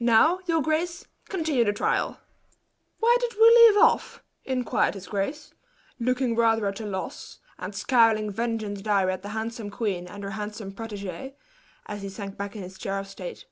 Now, 0.00 0.40
your 0.46 0.60
grace, 0.60 1.06
continue 1.28 1.62
the 1.64 1.72
trial." 1.72 2.18
"Where 2.98 3.16
did 3.18 3.34
we 3.40 3.44
leave 3.48 3.76
off?" 3.76 4.24
inquired 4.44 4.94
his 4.94 5.06
grace, 5.06 5.54
looking 6.00 6.34
rather 6.34 6.66
at 6.66 6.80
a 6.80 6.84
loss, 6.84 7.38
and 7.60 7.72
scowling 7.76 8.28
vengeance 8.32 8.82
dire 8.82 9.08
at 9.08 9.22
the 9.22 9.28
handsome 9.38 9.70
queen 9.70 10.08
and 10.08 10.24
her 10.24 10.30
handsome 10.30 10.72
protege, 10.72 11.36
as 11.86 12.02
he 12.02 12.08
sank 12.08 12.36
back 12.36 12.56
in 12.56 12.62
his 12.64 12.76
chair 12.76 12.98
of 12.98 13.06
state. 13.06 13.46